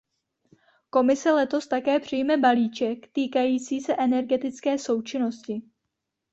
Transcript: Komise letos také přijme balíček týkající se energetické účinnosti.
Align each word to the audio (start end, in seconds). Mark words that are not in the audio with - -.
Komise 0.89 1.31
letos 1.31 1.67
také 1.67 1.99
přijme 1.99 2.37
balíček 2.37 3.07
týkající 3.11 3.81
se 3.81 3.95
energetické 3.95 4.75
účinnosti. 4.95 5.61